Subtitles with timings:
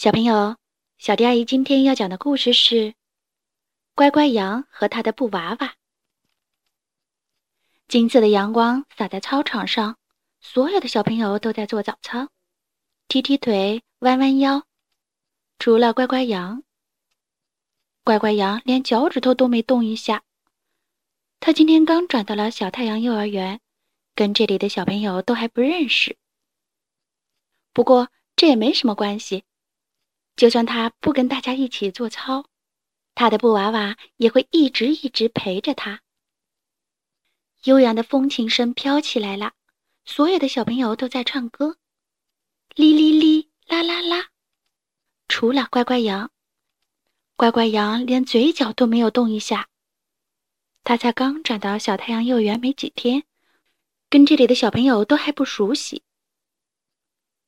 [0.00, 0.56] 小朋友，
[0.96, 2.74] 小迪阿姨今天要讲的故事是
[3.94, 5.66] 《乖乖羊和他的布娃娃》。
[7.86, 9.98] 金色的阳光洒在操场上，
[10.40, 12.28] 所有的小朋友都在做早操，
[13.08, 14.64] 踢踢腿，弯弯腰。
[15.58, 16.62] 除了乖乖羊，
[18.02, 20.22] 乖乖羊连脚趾头都没动一下。
[21.40, 23.60] 他今天刚转到了小太阳幼儿园，
[24.14, 26.16] 跟这里的小朋友都还不认识。
[27.74, 29.44] 不过这也没什么关系。
[30.36, 32.46] 就算他不跟大家一起做操，
[33.14, 36.00] 他的布娃娃也会一直一直陪着他。
[37.64, 39.52] 悠扬的风琴声飘起来了，
[40.04, 41.76] 所有的小朋友都在唱歌，
[42.74, 44.30] 哩哩哩，啦啦啦。
[45.28, 46.30] 除了乖乖羊，
[47.36, 49.68] 乖乖羊连嘴角都没有动一下。
[50.82, 53.24] 他才刚转到小太阳幼儿园没几天，
[54.08, 56.02] 跟这里的小朋友都还不熟悉。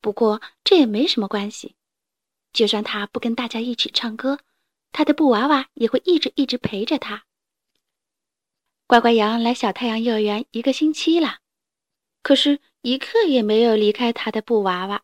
[0.00, 1.76] 不过这也没什么关系。
[2.52, 4.40] 就算他不跟大家一起唱歌，
[4.92, 7.24] 他的布娃娃也会一直一直陪着他。
[8.86, 11.38] 乖乖羊来小太阳幼儿园一个星期了，
[12.22, 15.02] 可是一刻也没有离开他的布娃娃。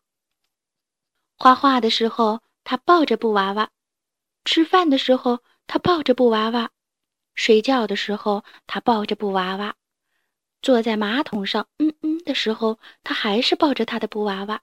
[1.39, 3.69] 画画的时候，他抱着布娃娃；
[4.45, 6.71] 吃饭的时候，他抱着布娃娃；
[7.35, 9.75] 睡觉的时候，他抱着布娃娃；
[10.63, 14.63] 坐在马桶上嗯嗯的时候，他还是抱着他的布娃娃。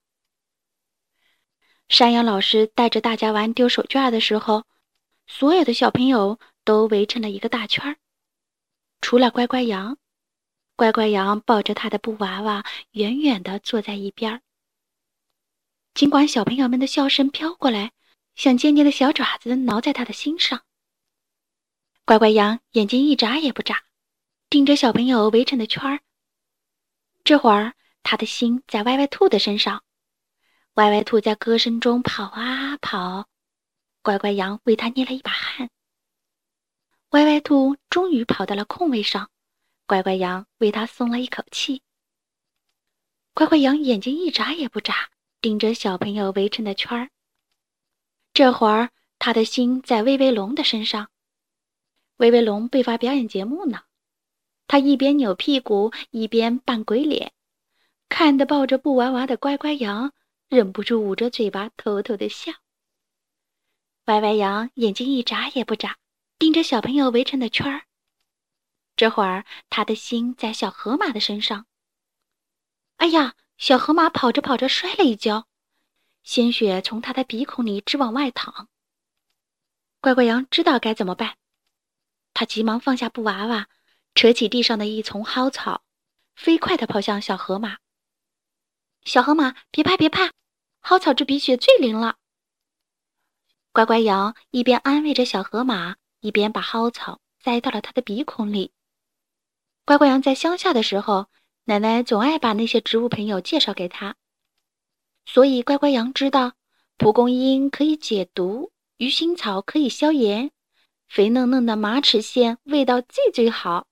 [1.93, 4.63] 山羊老师带着大家玩丢手绢的时候，
[5.27, 7.97] 所有的小朋友都围成了一个大圈儿，
[8.99, 9.95] 除了乖乖羊。
[10.75, 14.41] 乖乖羊抱着他的布娃娃，远远地坐在一边儿。
[15.93, 17.91] 尽管小朋友们的笑声飘过来，
[18.33, 20.63] 像尖尖的小爪子挠在他的心上，
[22.05, 23.83] 乖乖羊眼睛一眨也不眨，
[24.49, 25.99] 盯着小朋友围成的圈儿。
[27.23, 29.83] 这会儿，他的心在歪歪兔的身上。
[30.75, 33.27] 歪歪兔在歌声中跑啊跑，
[34.01, 35.69] 乖乖羊为它捏了一把汗。
[37.09, 39.29] 歪歪兔终于跑到了空位上，
[39.85, 41.83] 乖乖羊为它松了一口气。
[43.35, 47.11] 乖乖羊眼睛一眨也不眨，盯着小朋友围成的圈儿。
[48.33, 48.89] 这会儿，
[49.19, 51.09] 他的心在威威龙的身上。
[52.17, 53.83] 威威龙被发表演节目呢，
[54.65, 57.31] 他一边扭屁股一边扮鬼脸，
[58.09, 60.11] 看得抱着布娃娃的乖乖羊。
[60.53, 62.51] 忍不住捂着嘴巴偷偷的笑。
[64.05, 65.97] 歪歪羊眼睛一眨也不眨，
[66.37, 67.85] 盯着小朋友围成的圈儿。
[68.95, 71.65] 这会儿，他的心在小河马的身上。
[72.97, 75.47] 哎呀，小河马跑着跑着摔了一跤，
[76.21, 78.69] 鲜血从他的鼻孔里直往外淌。
[80.01, 81.35] 乖乖羊知道该怎么办，
[82.35, 83.67] 他急忙放下布娃娃，
[84.13, 85.83] 扯起地上的一丛蒿草，
[86.35, 87.79] 飞快地跑向小河马。
[89.03, 90.31] 小河马，别怕，别怕。
[90.83, 92.17] 蒿草治鼻血最灵了。
[93.71, 98.73] 乖乖羊一边安慰着小河马，一边把蒿草塞到了他的鼻孔里。
[99.85, 101.27] 乖乖羊在乡下的时候，
[101.63, 104.15] 奶奶总爱把那些植物朋友介绍给他，
[105.25, 106.51] 所以乖乖羊知道
[106.97, 110.51] 蒲公英可以解毒，鱼腥草可以消炎，
[111.07, 113.87] 肥嫩嫩的马齿苋味道最最好。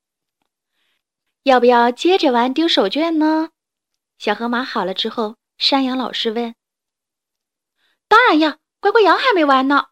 [1.44, 3.52] 要不要接着玩丢手绢呢？
[4.20, 6.54] 小河马好了之后，山羊老师问。
[8.12, 9.88] 当然要，乖乖羊还没完呢。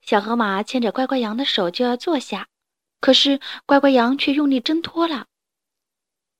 [0.00, 2.46] 小河马牵着乖乖羊的手就要坐下，
[3.00, 5.26] 可是乖乖羊却用力挣脱了。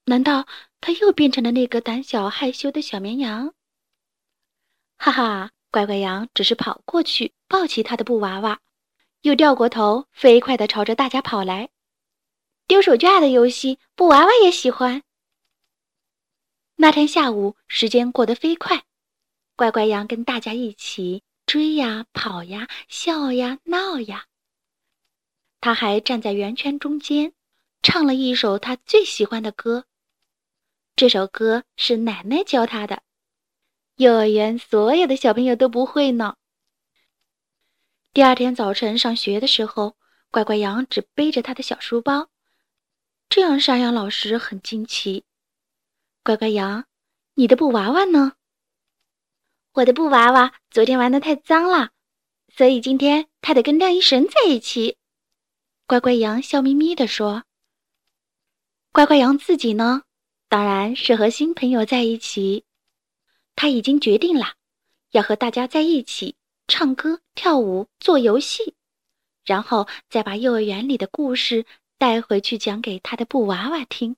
[0.04, 0.46] 难道
[0.80, 3.52] 他又变成了那个胆小害羞的小绵羊？
[4.96, 8.60] 哈哈，乖乖羊只是跑过去抱起他的布娃娃，
[9.22, 11.70] 又掉过头，飞快地朝着大家跑来。
[12.68, 15.02] 丢手绢的游戏，布娃娃也喜欢。
[16.76, 18.84] 那天下午，时间过得飞快。
[19.54, 24.26] 乖乖羊跟大家一起追呀、跑呀、笑呀、闹呀。
[25.60, 27.32] 他还站在圆圈中间，
[27.82, 29.84] 唱了一首他最喜欢的歌。
[30.96, 33.02] 这首歌是奶奶教他的，
[33.96, 36.36] 幼儿园所有的小朋友都不会呢。
[38.12, 39.96] 第二天早晨上学的时候，
[40.30, 42.28] 乖乖羊只背着他的小书包，
[43.28, 45.24] 这让山羊老师很惊奇。
[46.24, 46.84] 乖乖羊，
[47.34, 48.32] 你的布娃娃呢？
[49.74, 51.92] 我的布娃娃昨天玩的太脏了，
[52.54, 54.98] 所以今天它得跟晾衣绳在一起。
[55.86, 57.44] 乖乖羊笑眯眯地说
[58.92, 60.02] ：“乖乖羊自己呢，
[60.48, 62.64] 当然是和新朋友在一起。
[63.56, 64.56] 他已经决定了，
[65.12, 66.36] 要和大家在一起
[66.68, 68.74] 唱歌、跳舞、做游戏，
[69.42, 71.64] 然后再把幼儿园里的故事
[71.96, 74.16] 带回去讲给他的布娃娃听。”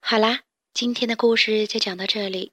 [0.00, 0.42] 好啦，
[0.72, 2.52] 今天的故事就讲到这里。